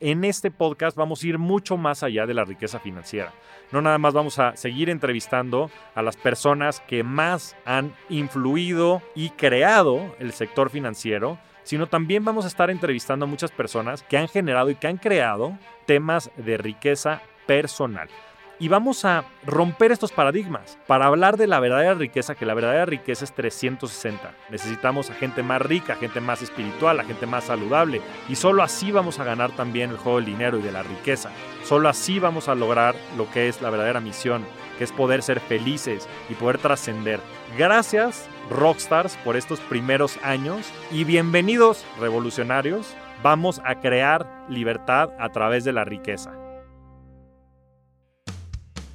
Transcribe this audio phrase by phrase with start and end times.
[0.00, 3.32] en este podcast vamos a ir mucho más allá de la riqueza financiera.
[3.72, 9.30] No nada más vamos a seguir entrevistando a las personas que más han influido y
[9.30, 14.28] creado el sector financiero, sino también vamos a estar entrevistando a muchas personas que han
[14.28, 18.08] generado y que han creado temas de riqueza personal
[18.60, 22.86] y vamos a romper estos paradigmas para hablar de la verdadera riqueza, que la verdadera
[22.86, 24.32] riqueza es 360.
[24.50, 28.62] Necesitamos a gente más rica, a gente más espiritual, a gente más saludable y solo
[28.62, 31.30] así vamos a ganar también el juego del dinero y de la riqueza.
[31.64, 34.44] Solo así vamos a lograr lo que es la verdadera misión,
[34.76, 37.20] que es poder ser felices y poder trascender.
[37.56, 42.94] Gracias Rockstars por estos primeros años y bienvenidos revolucionarios.
[43.22, 46.32] Vamos a crear libertad a través de la riqueza.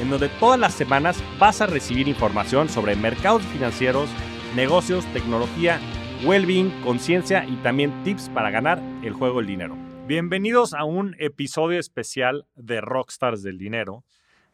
[0.00, 4.08] en donde todas las semanas vas a recibir información sobre mercados financieros,
[4.54, 5.80] negocios, tecnología,
[6.24, 9.76] well-being, conciencia y también tips para ganar el juego del dinero.
[10.06, 14.04] Bienvenidos a un episodio especial de Rockstars del Dinero.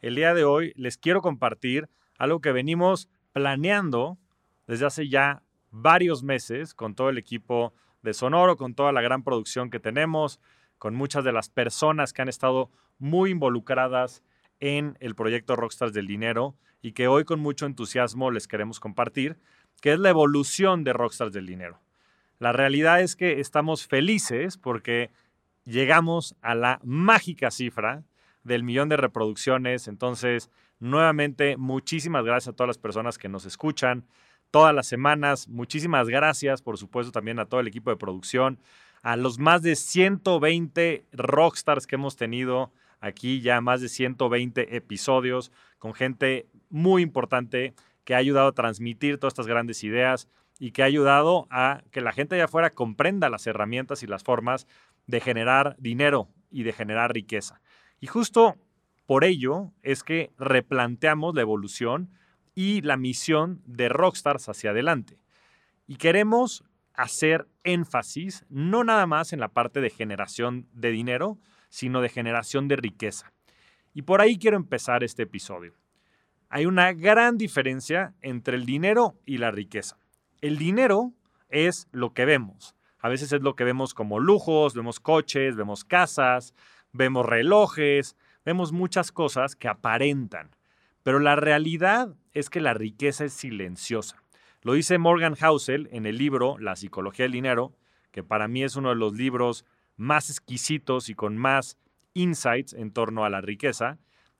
[0.00, 4.18] El día de hoy les quiero compartir algo que venimos planeando
[4.66, 9.22] desde hace ya varios meses con todo el equipo de Sonoro, con toda la gran
[9.22, 10.40] producción que tenemos,
[10.78, 14.22] con muchas de las personas que han estado muy involucradas
[14.60, 19.36] en el proyecto Rockstars del Dinero y que hoy con mucho entusiasmo les queremos compartir,
[19.80, 21.80] que es la evolución de Rockstars del Dinero.
[22.38, 25.10] La realidad es que estamos felices porque
[25.64, 28.04] llegamos a la mágica cifra
[28.44, 29.88] del millón de reproducciones.
[29.88, 34.04] Entonces, nuevamente, muchísimas gracias a todas las personas que nos escuchan
[34.50, 35.48] todas las semanas.
[35.48, 38.58] Muchísimas gracias, por supuesto, también a todo el equipo de producción,
[39.02, 45.50] a los más de 120 rockstars que hemos tenido aquí ya más de 120 episodios
[45.78, 47.74] con gente muy importante
[48.04, 50.28] que ha ayudado a transmitir todas estas grandes ideas
[50.58, 54.22] y que ha ayudado a que la gente allá afuera comprenda las herramientas y las
[54.22, 54.66] formas
[55.06, 57.60] de generar dinero y de generar riqueza.
[58.00, 58.56] Y justo
[59.06, 62.10] por ello es que replanteamos la evolución
[62.54, 65.18] y la misión de Rockstars hacia adelante.
[65.86, 71.38] Y queremos hacer énfasis no nada más en la parte de generación de dinero,
[71.70, 73.32] sino de generación de riqueza.
[73.94, 75.74] Y por ahí quiero empezar este episodio.
[76.50, 79.96] Hay una gran diferencia entre el dinero y la riqueza.
[80.42, 81.14] El dinero
[81.48, 82.74] es lo que vemos.
[82.98, 86.54] A veces es lo que vemos como lujos, vemos coches, vemos casas,
[86.92, 90.50] vemos relojes, vemos muchas cosas que aparentan.
[91.02, 94.22] Pero la realidad es que la riqueza es silenciosa.
[94.62, 97.74] Lo dice Morgan Housel en el libro La psicología del dinero,
[98.10, 99.64] que para mí es uno de los libros
[100.00, 101.76] más exquisitos y con más
[102.14, 103.98] insights en torno a la riqueza,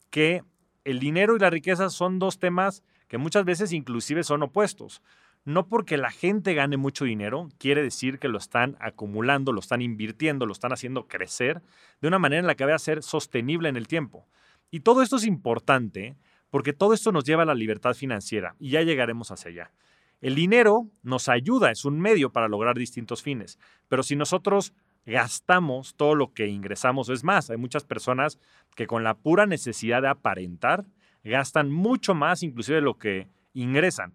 [0.09, 0.43] que
[0.85, 5.03] el dinero y la riqueza son dos temas que muchas veces inclusive son opuestos.
[5.45, 9.83] No porque la gente gane mucho dinero, quiere decir que lo están acumulando, lo están
[9.83, 11.63] invirtiendo, lo están haciendo crecer
[12.01, 14.27] de una manera en la que vaya a ser sostenible en el tiempo.
[14.71, 16.17] Y todo esto es importante
[16.51, 19.73] porque todo esto nos lleva a la libertad financiera y ya llegaremos hacia allá.
[20.21, 24.75] El dinero nos ayuda, es un medio para lograr distintos fines, pero si nosotros
[25.07, 27.09] gastamos todo lo que ingresamos.
[27.09, 28.39] Es más, hay muchas personas
[28.75, 30.85] que con la pura necesidad de aparentar
[31.25, 34.15] gastan mucho más inclusive de lo que ingresan.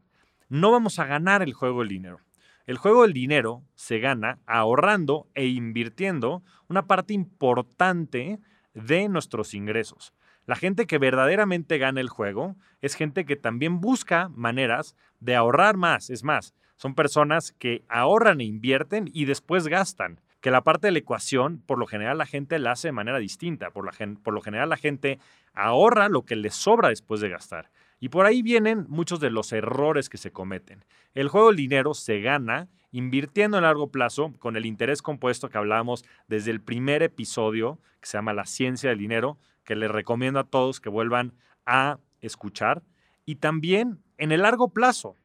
[0.49, 2.19] No vamos a ganar el juego del dinero.
[2.65, 8.39] El juego del dinero se gana ahorrando e invirtiendo una parte importante
[8.73, 10.13] de nuestros ingresos.
[10.47, 15.77] La gente que verdaderamente gana el juego es gente que también busca maneras de ahorrar
[15.77, 16.09] más.
[16.09, 20.91] Es más, son personas que ahorran e invierten y después gastan que la parte de
[20.91, 23.71] la ecuación, por lo general, la gente la hace de manera distinta.
[23.71, 25.17] Por, lo general, la gente
[25.55, 27.71] ahorra lo que le sobra después de gastar.
[27.99, 30.85] Y por ahí vienen muchos de los errores que se cometen.
[31.15, 35.57] El juego del dinero se gana invirtiendo a largo plazo con el interés compuesto que
[35.57, 40.39] hablábamos desde el primer episodio, que se llama La ciencia del dinero, que les recomiendo
[40.39, 41.33] a todos que vuelvan
[41.65, 42.83] a escuchar.
[43.25, 45.15] Y también en el largo plazo.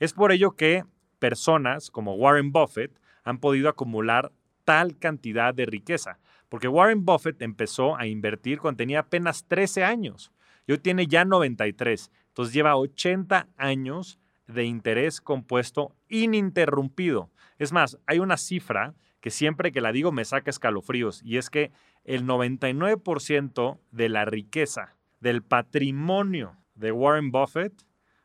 [0.00, 0.84] Es por ello que
[1.18, 4.32] personas como Warren Buffett han podido acumular
[4.66, 6.18] tal cantidad de riqueza.
[6.50, 10.32] Porque Warren Buffett empezó a invertir cuando tenía apenas 13 años
[10.66, 12.10] y hoy tiene ya 93.
[12.28, 17.30] Entonces lleva 80 años de interés compuesto ininterrumpido.
[17.58, 21.50] Es más, hay una cifra que siempre que la digo me saca escalofríos y es
[21.50, 21.72] que
[22.04, 27.72] el 99% de la riqueza del patrimonio de Warren Buffett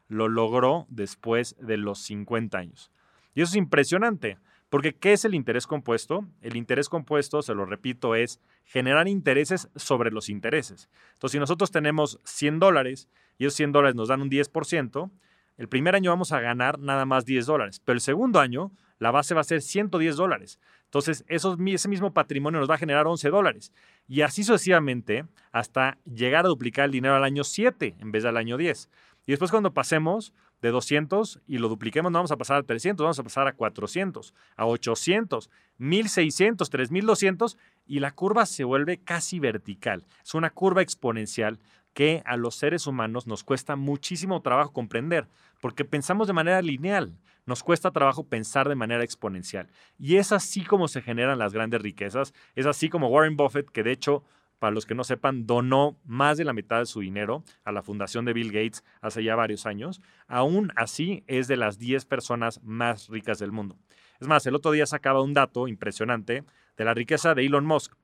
[0.08, 2.92] lo logró después de los 50 años.
[3.34, 4.38] Y eso es impresionante,
[4.72, 6.26] porque ¿qué es el interés compuesto?
[6.42, 10.90] El interés compuesto, se lo repito, es generar intereses sobre los intereses.
[11.12, 15.12] Entonces, si nosotros tenemos 100 dólares y esos 100 dólares nos dan un 10%,
[15.58, 19.12] el primer año vamos a ganar nada más 10 dólares, pero el segundo año la
[19.12, 20.58] base va a ser 110 dólares.
[20.86, 23.74] Entonces, ese mismo patrimonio nos va a generar 11 dólares.
[24.08, 28.38] Y así sucesivamente hasta llegar a duplicar el dinero al año 7 en vez del
[28.38, 28.90] año 10.
[29.26, 33.04] Y después cuando pasemos de 200 y lo dupliquemos, no vamos a pasar a 300,
[33.04, 39.40] vamos a pasar a 400, a 800, 1600, 3200 y la curva se vuelve casi
[39.40, 40.06] vertical.
[40.24, 41.60] Es una curva exponencial
[41.94, 45.28] que a los seres humanos nos cuesta muchísimo trabajo comprender,
[45.60, 49.68] porque pensamos de manera lineal, nos cuesta trabajo pensar de manera exponencial.
[49.98, 53.84] Y es así como se generan las grandes riquezas, es así como Warren Buffett, que
[53.84, 54.24] de hecho,
[54.62, 57.82] para los que no sepan, donó más de la mitad de su dinero a la
[57.82, 62.62] fundación de Bill Gates hace ya varios años, aún así es de las 10 personas
[62.64, 63.78] más ricas del mundo.
[64.20, 66.44] Es más, el otro día sacaba un dato impresionante
[66.78, 67.96] de la riqueza de Elon Musk,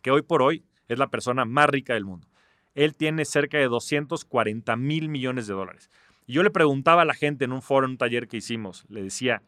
[0.00, 2.30] que hoy por hoy es la persona más rica del mundo
[2.74, 5.90] él tiene cerca de 240 mil millones de dólares.
[6.26, 8.84] Y yo le preguntaba a la gente en un foro, en un taller que hicimos,
[8.88, 9.42] le decía,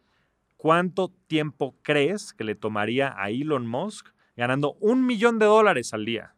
[0.56, 6.04] ¿cuánto tiempo crees que le tomaría a Elon Musk ganando un millón de dólares al
[6.04, 6.34] día?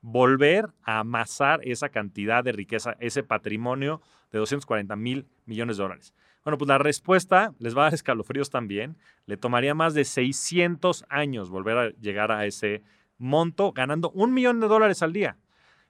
[0.00, 4.00] Volver a amasar esa cantidad de riqueza, ese patrimonio
[4.32, 6.14] de 240 mil millones de dólares.
[6.44, 8.96] Bueno, pues la respuesta les va a dar escalofríos también.
[9.26, 12.82] Le tomaría más de 600 años volver a llegar a ese
[13.18, 15.36] monto ganando un millón de dólares al día.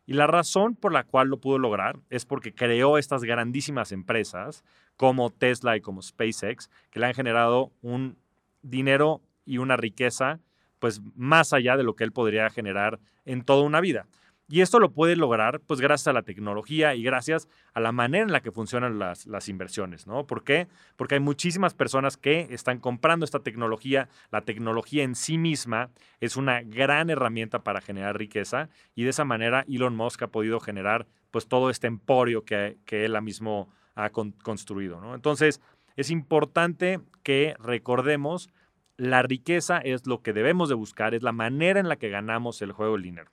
[0.06, 4.64] Y la razón por la cual lo pudo lograr es porque creó estas grandísimas empresas
[4.97, 8.19] como Tesla y como SpaceX, que le han generado un
[8.61, 10.41] dinero y una riqueza
[10.81, 14.06] pues más allá de lo que él podría generar en toda una vida.
[14.53, 18.25] Y esto lo puede lograr pues gracias a la tecnología y gracias a la manera
[18.25, 20.27] en la que funcionan las, las, inversiones, ¿no?
[20.27, 20.67] ¿Por qué?
[20.97, 24.09] Porque hay muchísimas personas que están comprando esta tecnología.
[24.32, 29.25] La tecnología en sí misma es una gran herramienta para generar riqueza y de esa
[29.25, 34.11] manera Elon Musk ha podido generar pues todo este emporio que, que él mismo ha
[34.11, 35.15] construido, ¿no?
[35.15, 35.61] Entonces
[35.94, 38.50] es importante que recordemos
[39.00, 42.61] la riqueza es lo que debemos de buscar, es la manera en la que ganamos
[42.61, 43.31] el juego del dinero.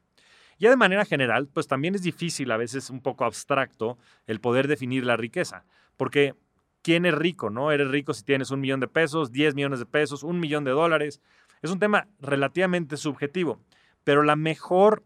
[0.60, 3.98] Ya de manera general, pues también es difícil, a veces un poco abstracto,
[4.28, 5.66] el poder definir la riqueza,
[5.98, 6.36] porque
[6.84, 7.50] ¿quién es rico?
[7.50, 7.74] ¿No?
[7.74, 10.72] Eres rico si tienes un millón de pesos, 10 millones de pesos, un millón de
[10.72, 11.22] dólares.
[11.62, 13.60] Es un tema relativamente subjetivo,
[14.06, 15.04] pero la mejor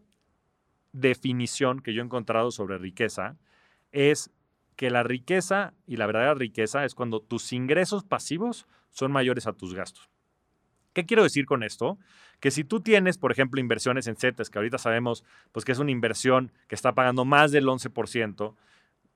[0.92, 3.36] definición que yo he encontrado sobre riqueza
[3.90, 4.30] es
[4.76, 9.54] que la riqueza y la verdadera riqueza es cuando tus ingresos pasivos son mayores a
[9.54, 10.11] tus gastos.
[10.92, 11.98] ¿Qué quiero decir con esto?
[12.40, 15.78] Que si tú tienes, por ejemplo, inversiones en CETES, que ahorita sabemos pues, que es
[15.78, 18.54] una inversión que está pagando más del 11%,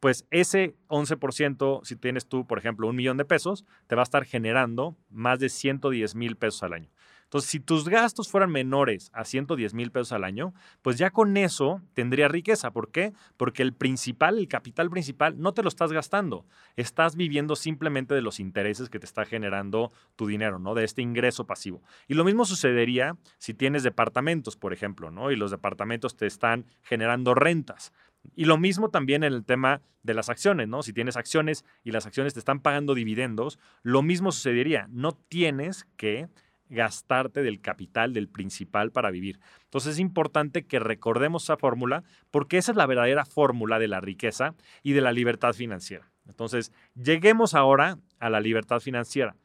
[0.01, 4.05] pues ese 11%, si tienes tú, por ejemplo, un millón de pesos, te va a
[4.05, 6.91] estar generando más de 110 mil pesos al año.
[7.27, 11.37] Entonces, si tus gastos fueran menores a 110 mil pesos al año, pues ya con
[11.37, 12.71] eso tendría riqueza.
[12.71, 13.13] ¿Por qué?
[13.37, 16.47] Porque el principal, el capital principal, no te lo estás gastando.
[16.77, 20.75] Estás viviendo simplemente de los intereses que te está generando tu dinero, ¿no?
[20.75, 21.83] De este ingreso pasivo.
[22.07, 25.33] Y lo mismo sucedería si tienes departamentos, por ejemplo, ¿no?
[25.33, 27.93] Y los departamentos te están generando rentas.
[28.35, 30.83] Y lo mismo también en el tema de las acciones, ¿no?
[30.83, 34.89] Si tienes acciones y las acciones te están pagando dividendos, lo mismo sucedería.
[34.91, 36.29] No tienes que
[36.69, 39.41] gastarte del capital, del principal para vivir.
[39.65, 44.01] Entonces es importante que recordemos esa fórmula porque esa es la verdadera fórmula de la
[44.01, 46.11] riqueza y de la libertad financiera.
[46.29, 49.37] Entonces, lleguemos ahora a la libertad financiera.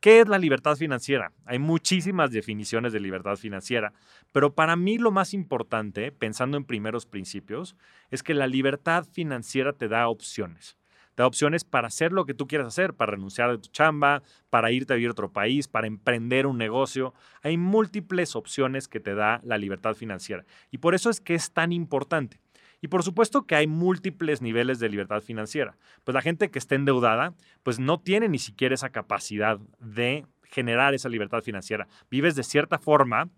[0.00, 1.32] ¿Qué es la libertad financiera?
[1.44, 3.92] Hay muchísimas definiciones de libertad financiera,
[4.32, 7.76] pero para mí lo más importante, pensando en primeros principios,
[8.10, 10.78] es que la libertad financiera te da opciones.
[11.20, 14.72] Da opciones para hacer lo que tú quieras hacer, para renunciar de tu chamba, para
[14.72, 17.12] irte a vivir a otro país, para emprender un negocio.
[17.42, 20.46] Hay múltiples opciones que te da la libertad financiera.
[20.70, 22.40] Y por eso es que es tan importante.
[22.80, 25.76] Y por supuesto que hay múltiples niveles de libertad financiera.
[26.04, 30.94] Pues la gente que está endeudada, pues no tiene ni siquiera esa capacidad de generar
[30.94, 31.86] esa libertad financiera.
[32.10, 33.28] Vives de cierta forma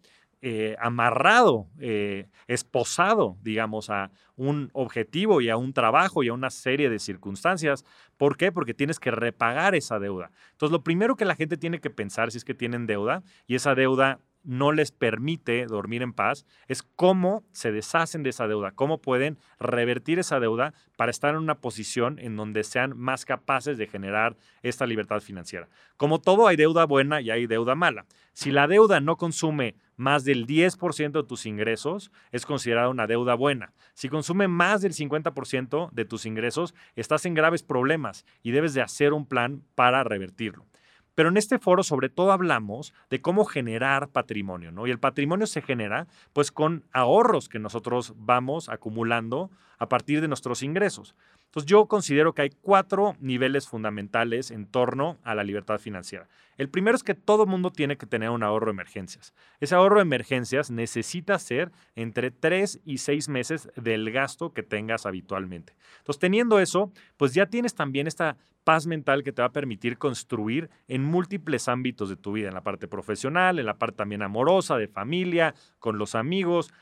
[0.44, 6.50] eh, amarrado, eh, esposado, digamos, a un objetivo y a un trabajo y a una
[6.50, 7.84] serie de circunstancias.
[8.16, 8.50] ¿Por qué?
[8.50, 10.32] Porque tienes que repagar esa deuda.
[10.50, 13.54] Entonces, lo primero que la gente tiene que pensar si es que tienen deuda y
[13.54, 18.72] esa deuda no les permite dormir en paz es cómo se deshacen de esa deuda,
[18.72, 23.78] cómo pueden revertir esa deuda para estar en una posición en donde sean más capaces
[23.78, 25.68] de generar esta libertad financiera.
[25.96, 28.06] Como todo, hay deuda buena y hay deuda mala.
[28.32, 33.34] Si la deuda no consume más del 10% de tus ingresos, es considerada una deuda
[33.34, 33.72] buena.
[33.94, 38.82] Si consume más del 50% de tus ingresos, estás en graves problemas y debes de
[38.82, 40.66] hacer un plan para revertirlo.
[41.14, 44.86] Pero en este foro sobre todo hablamos de cómo generar patrimonio, ¿no?
[44.86, 50.28] Y el patrimonio se genera pues con ahorros que nosotros vamos acumulando a partir de
[50.28, 51.14] nuestros ingresos.
[51.52, 56.26] Entonces yo considero que hay cuatro niveles fundamentales en torno a la libertad financiera.
[56.56, 59.34] El primero es que todo mundo tiene que tener un ahorro de emergencias.
[59.60, 65.04] Ese ahorro de emergencias necesita ser entre tres y seis meses del gasto que tengas
[65.04, 65.76] habitualmente.
[65.98, 69.98] Entonces teniendo eso, pues ya tienes también esta paz mental que te va a permitir
[69.98, 74.22] construir en múltiples ámbitos de tu vida, en la parte profesional, en la parte también
[74.22, 76.72] amorosa, de familia, con los amigos.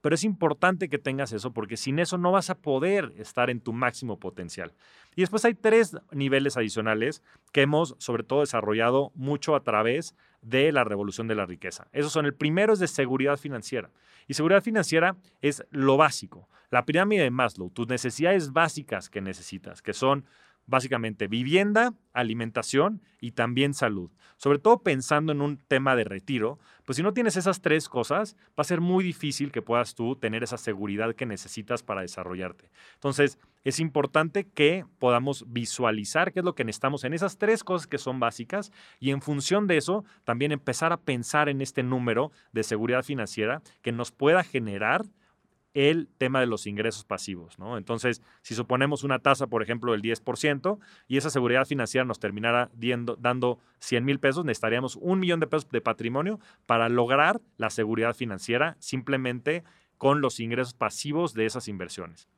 [0.00, 3.60] Pero es importante que tengas eso porque sin eso no vas a poder estar en
[3.60, 4.72] tu máximo potencial.
[5.14, 10.72] Y después hay tres niveles adicionales que hemos sobre todo desarrollado mucho a través de
[10.72, 11.88] la revolución de la riqueza.
[11.92, 13.90] Esos son el primero es de seguridad financiera.
[14.26, 16.48] Y seguridad financiera es lo básico.
[16.70, 20.24] La pirámide de Maslow, tus necesidades básicas que necesitas, que son
[20.70, 24.10] básicamente vivienda, alimentación y también salud.
[24.36, 28.36] Sobre todo pensando en un tema de retiro, pues si no tienes esas tres cosas,
[28.50, 32.70] va a ser muy difícil que puedas tú tener esa seguridad que necesitas para desarrollarte.
[32.94, 37.86] Entonces, es importante que podamos visualizar qué es lo que necesitamos en esas tres cosas
[37.86, 42.32] que son básicas y en función de eso, también empezar a pensar en este número
[42.52, 45.04] de seguridad financiera que nos pueda generar
[45.74, 47.78] el tema de los ingresos pasivos, ¿no?
[47.78, 52.70] Entonces, si suponemos una tasa, por ejemplo, del 10% y esa seguridad financiera nos terminara
[53.18, 58.14] dando 100 mil pesos, necesitaríamos un millón de pesos de patrimonio para lograr la seguridad
[58.14, 59.62] financiera simplemente
[59.96, 62.28] con los ingresos pasivos de esas inversiones.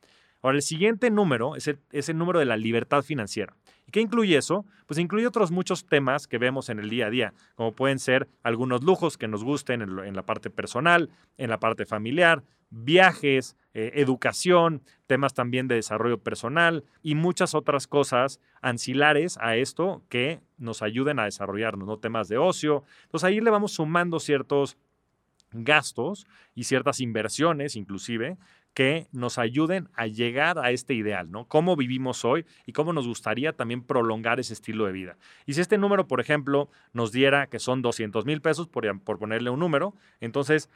[0.42, 3.54] Ahora, el siguiente número es el, número de la libertad financiera.
[3.86, 4.66] ¿Y qué incluye eso?
[4.86, 8.28] Pues incluye otros muchos temas que vemos en el día a día, como pueden ser
[8.42, 13.92] algunos lujos que nos gusten en, la parte personal, en la parte familiar, viajes, eh,
[13.94, 20.82] educación, temas también de desarrollo personal y muchas otras cosas ancilares a esto que nos
[20.82, 21.98] ayuden a desarrollarnos, ¿no?
[21.98, 22.82] Temas de ocio.
[23.04, 24.76] Entonces ahí le vamos sumando ciertos
[25.52, 28.38] gastos y ciertas inversiones inclusive
[28.74, 31.46] que nos ayuden a llegar a este ideal, ¿no?
[31.46, 35.16] Cómo vivimos hoy y cómo nos gustaría también prolongar ese estilo de vida.
[35.46, 39.18] Y si este número, por ejemplo, nos diera que son 200 mil pesos, por, por
[39.18, 40.70] ponerle un número, entonces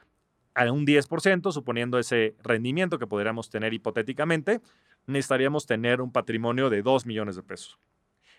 [0.55, 4.61] a un 10%, suponiendo ese rendimiento que podríamos tener hipotéticamente,
[5.07, 7.79] necesitaríamos tener un patrimonio de 2 millones de pesos.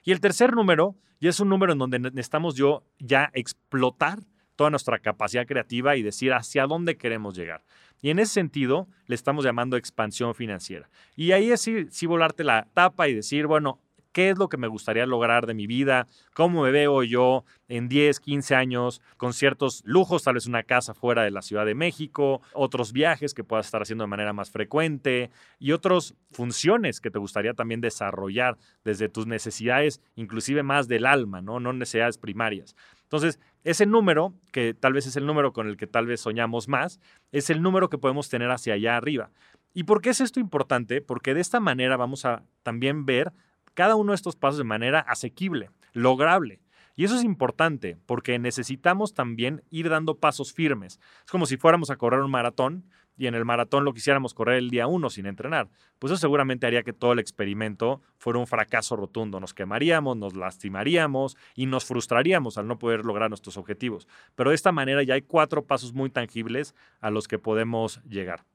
[0.03, 4.19] Y el tercer número, y es un número en donde necesitamos yo ya explotar
[4.57, 7.63] toda nuestra capacidad creativa y decir hacia dónde queremos llegar.
[8.01, 10.89] Y en ese sentido, le estamos llamando expansión financiera.
[11.15, 13.79] Y ahí es sí, volarte la tapa y decir, bueno,
[14.11, 16.07] ¿qué es lo que me gustaría lograr de mi vida?
[16.33, 20.93] ¿Cómo me veo yo en 10, 15 años con ciertos lujos, tal vez una casa
[20.93, 24.49] fuera de la Ciudad de México, otros viajes que puedas estar haciendo de manera más
[24.49, 31.05] frecuente y otras funciones que te gustaría también desarrollar desde tus necesidades, inclusive más del
[31.05, 31.59] alma, ¿no?
[31.59, 32.75] No necesidades primarias.
[33.07, 36.67] Entonces, ese número, que tal vez es el número con el que tal vez soñamos
[36.67, 36.99] más,
[37.31, 39.31] es el número que podemos tener hacia allá arriba.
[39.73, 41.01] ¿Y por qué es esto importante?
[41.01, 43.31] Porque de esta manera vamos a también ver
[43.75, 46.59] cada uno de estos pasos de manera asequible, lograble.
[46.97, 50.99] Y eso es importante porque necesitamos también ir dando pasos firmes.
[51.23, 54.57] Es como si fuéramos a correr un maratón y en el maratón lo quisiéramos correr
[54.57, 55.69] el día uno sin entrenar,
[55.99, 59.39] pues eso seguramente haría que todo el experimento fuera un fracaso rotundo.
[59.39, 64.07] Nos quemaríamos, nos lastimaríamos y nos frustraríamos al no poder lograr nuestros objetivos.
[64.35, 68.45] Pero de esta manera ya hay cuatro pasos muy tangibles a los que podemos llegar.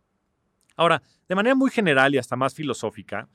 [0.76, 3.28] Ahora, de manera muy general y hasta más filosófica,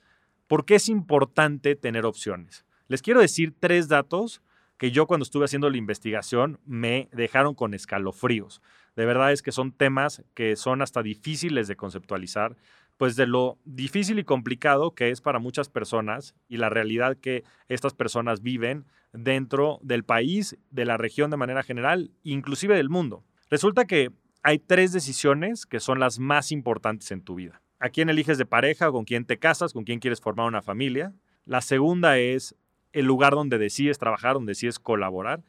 [0.48, 2.66] ¿por qué es importante tener opciones?
[2.88, 4.42] Les quiero decir tres datos
[4.78, 8.62] que yo cuando estuve haciendo la investigación me dejaron con escalofríos.
[8.96, 12.56] De verdad es que son temas que son hasta difíciles de conceptualizar,
[12.98, 17.44] pues de lo difícil y complicado que es para muchas personas y la realidad que
[17.68, 23.24] estas personas viven dentro del país, de la región de manera general, inclusive del mundo.
[23.50, 24.12] Resulta que
[24.44, 27.62] hay tres decisiones que son las más importantes en tu vida.
[27.80, 28.92] ¿A quién eliges de pareja?
[28.92, 29.74] ¿Con quién te casas?
[29.74, 31.14] ¿Con quién quieres formar una familia?
[31.46, 32.56] La segunda es
[32.94, 35.44] el lugar donde decides trabajar, donde decides colaborar.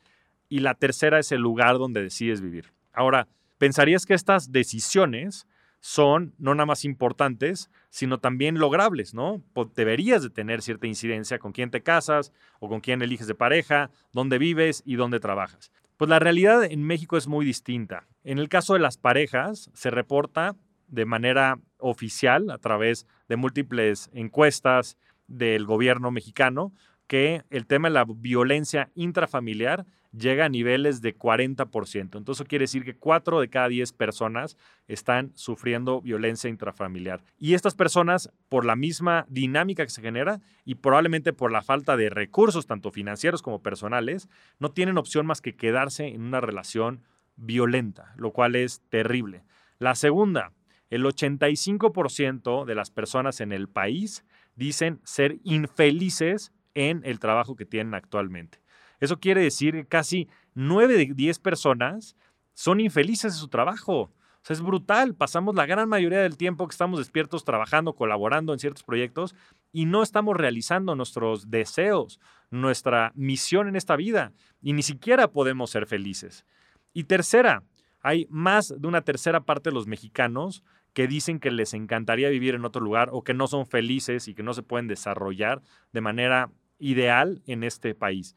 [0.48, 2.72] Y la tercera es el lugar donde decides vivir.
[2.92, 3.28] Ahora,
[3.58, 5.46] pensarías que estas decisiones
[5.80, 9.42] son no nada más importantes, sino también logrables, ¿no?
[9.76, 13.90] Deberías de tener cierta incidencia con quién te casas o con quién eliges de pareja,
[14.12, 15.70] dónde vives y dónde trabajas.
[15.96, 18.06] Pues la realidad en México es muy distinta.
[18.24, 20.56] En el caso de las parejas, se reporta
[20.88, 26.72] de manera oficial a través de múltiples encuestas del gobierno mexicano
[27.08, 29.86] que el tema de la violencia intrafamiliar
[30.16, 32.16] llega a niveles de 40%.
[32.16, 37.24] Entonces quiere decir que 4 de cada 10 personas están sufriendo violencia intrafamiliar.
[37.38, 41.96] Y estas personas, por la misma dinámica que se genera y probablemente por la falta
[41.96, 47.02] de recursos, tanto financieros como personales, no tienen opción más que quedarse en una relación
[47.36, 49.44] violenta, lo cual es terrible.
[49.78, 50.52] La segunda,
[50.90, 54.24] el 85% de las personas en el país
[54.56, 58.60] dicen ser infelices en el trabajo que tienen actualmente.
[59.00, 62.16] Eso quiere decir que casi 9 de 10 personas
[62.54, 64.00] son infelices en su trabajo.
[64.00, 65.14] O sea, es brutal.
[65.14, 69.34] Pasamos la gran mayoría del tiempo que estamos despiertos trabajando, colaborando en ciertos proyectos
[69.72, 72.20] y no estamos realizando nuestros deseos,
[72.50, 74.32] nuestra misión en esta vida
[74.62, 76.44] y ni siquiera podemos ser felices.
[76.92, 77.64] Y tercera,
[78.00, 82.54] hay más de una tercera parte de los mexicanos que dicen que les encantaría vivir
[82.54, 86.00] en otro lugar o que no son felices y que no se pueden desarrollar de
[86.00, 88.36] manera ideal en este país.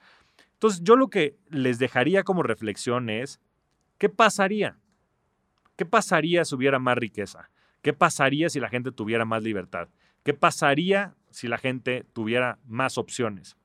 [0.53, 3.39] Entonces, yo lo que les dejaría como reflexión es,
[3.97, 4.77] ¿qué pasaría?
[5.75, 7.49] ¿Qué pasaría si hubiera más riqueza?
[7.81, 9.89] ¿Qué pasaría si la gente tuviera más libertad?
[10.23, 13.57] ¿Qué pasaría si la gente tuviera más opciones?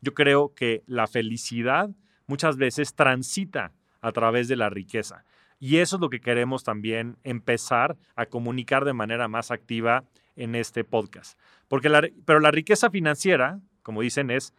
[0.00, 1.90] Yo creo que la felicidad
[2.26, 5.24] muchas veces transita a través de la riqueza.
[5.60, 10.04] Y eso es lo que queremos también empezar a comunicar de manera más activa
[10.36, 11.38] en este podcast.
[11.68, 11.90] Porque
[12.24, 14.54] pero la riqueza financiera, como dicen, es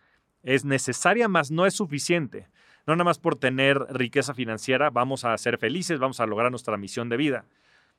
[0.45, 2.47] es necesaria, más no es suficiente.
[2.85, 6.77] No nada más por tener riqueza financiera vamos a ser felices, vamos a lograr nuestra
[6.77, 7.45] misión de vida.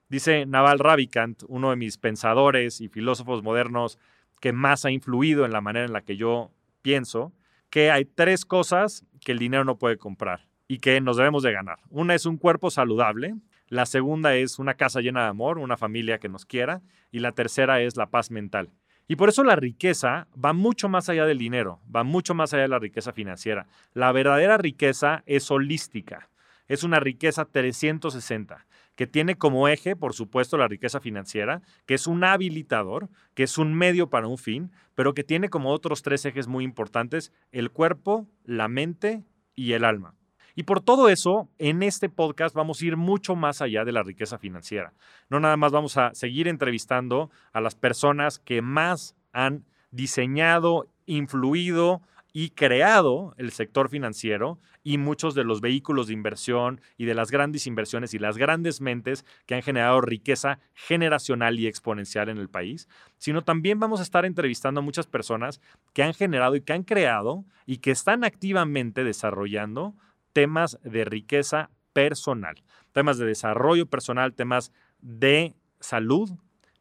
[0.09, 3.99] Dice Naval Ravikant, uno de mis pensadores y filósofos modernos
[4.41, 6.53] que más ha influido en la manera en la que yo
[6.83, 7.33] pienso,
[7.69, 11.53] que hay tres cosas que el dinero no puede comprar y que nos debemos de
[11.53, 11.81] ganar.
[11.91, 13.35] Una es un cuerpo saludable,
[13.69, 17.33] la segunda es una casa llena de amor, una familia que nos quiera y la
[17.33, 18.71] tercera es la paz mental.
[19.09, 22.63] Y por eso la riqueza va mucho más allá del dinero, va mucho más allá
[22.63, 23.67] de la riqueza financiera.
[23.93, 26.29] La verdadera riqueza es holística,
[26.67, 32.07] es una riqueza 360, que tiene como eje, por supuesto, la riqueza financiera, que es
[32.07, 36.25] un habilitador, que es un medio para un fin, pero que tiene como otros tres
[36.25, 39.25] ejes muy importantes, el cuerpo, la mente
[39.55, 40.15] y el alma.
[40.59, 44.03] Y por todo eso, en este podcast vamos a ir mucho más allá de la
[44.03, 44.95] riqueza financiera.
[45.29, 52.01] No nada más vamos a seguir entrevistando a las personas que más han diseñado, influido
[52.33, 57.31] y creado el sector financiero y muchos de los vehículos de inversión y de las
[57.31, 62.49] grandes inversiones y las grandes mentes que han generado riqueza generacional y exponencial en el
[62.49, 62.89] país,
[63.19, 65.61] sino también vamos a estar entrevistando a muchas personas
[65.93, 69.95] que han generado y que han creado y que están activamente desarrollando
[70.37, 74.71] temas de riqueza personal, temas de desarrollo personal, temas
[75.01, 76.31] de salud,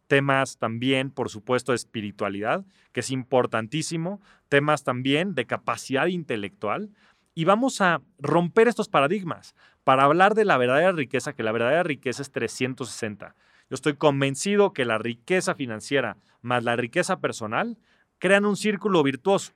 [0.07, 6.89] temas también, por supuesto, de espiritualidad, que es importantísimo, temas también de capacidad intelectual.
[7.33, 11.83] Y vamos a romper estos paradigmas para hablar de la verdadera riqueza, que la verdadera
[11.83, 13.35] riqueza es 360.
[13.69, 17.77] Yo estoy convencido que la riqueza financiera más la riqueza personal
[18.19, 19.53] crean un círculo virtuoso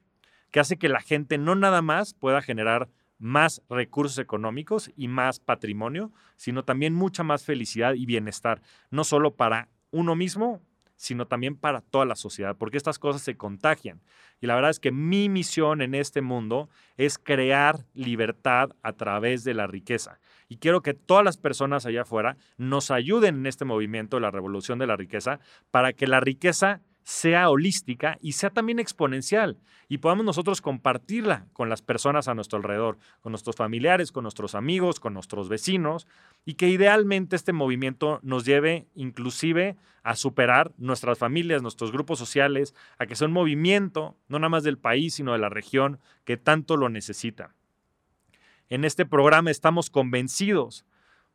[0.51, 2.87] que hace que la gente no nada más pueda generar
[3.19, 9.35] más recursos económicos y más patrimonio, sino también mucha más felicidad y bienestar, no solo
[9.35, 10.61] para uno mismo,
[10.99, 14.01] sino también para toda la sociedad, porque estas cosas se contagian.
[14.41, 19.45] Y la verdad es que mi misión en este mundo es crear libertad a través
[19.45, 20.19] de la riqueza.
[20.49, 24.77] Y quiero que todas las personas allá afuera nos ayuden en este movimiento la revolución
[24.77, 25.39] de la riqueza
[25.71, 31.67] para que la riqueza sea holística y sea también exponencial y podamos nosotros compartirla con
[31.67, 36.05] las personas a nuestro alrededor, con nuestros familiares, con nuestros amigos, con nuestros vecinos
[36.45, 42.75] y que idealmente este movimiento nos lleve inclusive a superar nuestras familias, nuestros grupos sociales,
[42.99, 46.37] a que sea un movimiento no nada más del país, sino de la región que
[46.37, 47.55] tanto lo necesita.
[48.69, 50.85] En este programa estamos convencidos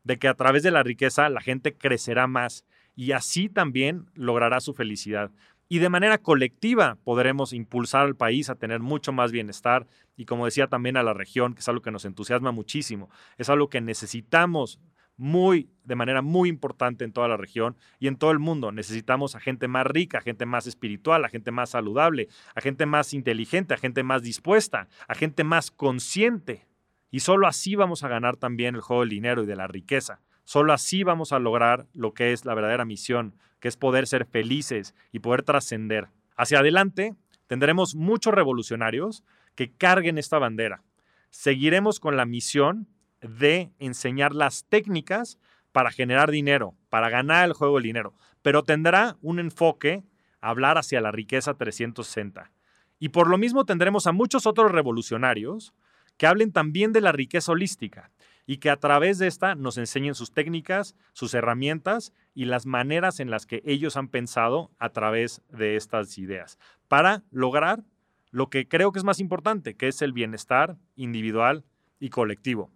[0.04, 2.64] de que a través de la riqueza la gente crecerá más
[2.96, 5.30] y así también logrará su felicidad
[5.68, 10.44] y de manera colectiva podremos impulsar al país a tener mucho más bienestar y como
[10.44, 13.80] decía también a la región, que es algo que nos entusiasma muchísimo, es algo que
[13.80, 14.80] necesitamos
[15.16, 18.72] muy de manera muy importante en toda la región y en todo el mundo.
[18.72, 22.86] Necesitamos a gente más rica, a gente más espiritual, a gente más saludable, a gente
[22.86, 26.66] más inteligente, a gente más dispuesta, a gente más consciente.
[27.10, 30.20] Y solo así vamos a ganar también el juego del dinero y de la riqueza.
[30.44, 34.26] Solo así vamos a lograr lo que es la verdadera misión, que es poder ser
[34.26, 36.08] felices y poder trascender.
[36.36, 37.14] Hacia adelante
[37.46, 39.24] tendremos muchos revolucionarios
[39.54, 40.82] que carguen esta bandera.
[41.30, 42.88] Seguiremos con la misión
[43.22, 45.38] de enseñar las técnicas
[45.72, 50.04] para generar dinero, para ganar el juego del dinero, pero tendrá un enfoque
[50.42, 52.52] hablar hacia la riqueza 360.
[52.98, 55.72] Y por lo mismo tendremos a muchos otros revolucionarios
[56.18, 58.10] que hablen también de la riqueza holística
[58.46, 63.20] y que a través de esta nos enseñen sus técnicas, sus herramientas y las maneras
[63.20, 67.84] en las que ellos han pensado a través de estas ideas para lograr
[68.30, 71.64] lo que creo que es más importante, que es el bienestar individual
[72.00, 72.70] y colectivo.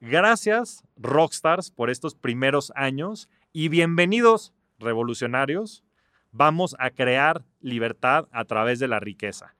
[0.00, 5.84] Gracias, Rockstars, por estos primeros años y bienvenidos, revolucionarios.
[6.32, 9.56] Vamos a crear libertad a través de la riqueza.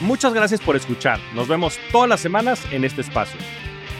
[0.00, 1.18] Muchas gracias por escuchar.
[1.34, 3.40] Nos vemos todas las semanas en este espacio.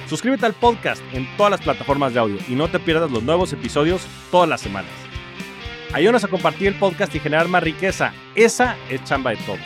[0.07, 3.53] Suscríbete al podcast en todas las plataformas de audio y no te pierdas los nuevos
[3.53, 4.92] episodios todas las semanas.
[5.92, 8.12] Ayúdanos a compartir el podcast y generar más riqueza.
[8.37, 9.59] Esa es chamba de todos.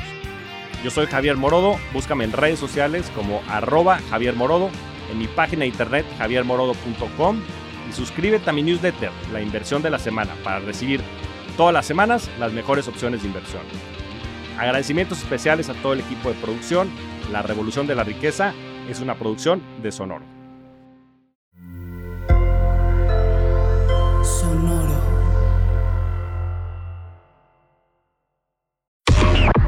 [0.83, 4.71] Yo soy Javier Morodo, búscame en redes sociales como arroba Javier Morodo,
[5.13, 7.43] en mi página de internet javiermorodo.com
[7.91, 11.03] y suscríbete a mi newsletter, La Inversión de la Semana, para recibir
[11.59, 13.63] todas las semanas las mejores opciones de inversión.
[14.59, 16.89] Agradecimientos especiales a todo el equipo de producción,
[17.31, 18.55] La Revolución de la Riqueza
[18.91, 20.40] es una producción de Sonoro.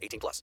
[0.00, 0.42] 18 plus.